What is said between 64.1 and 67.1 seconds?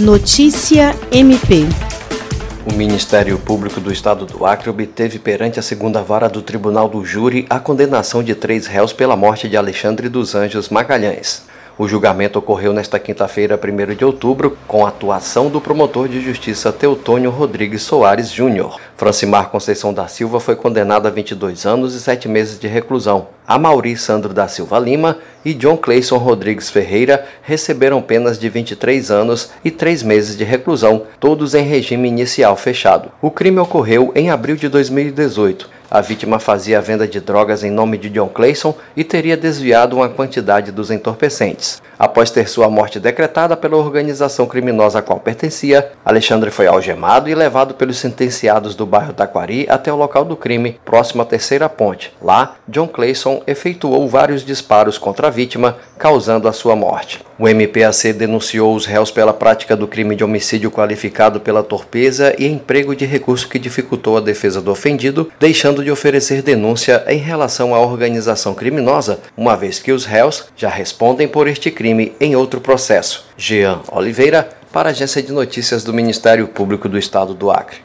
a defesa do ofendido, deixando de oferecer denúncia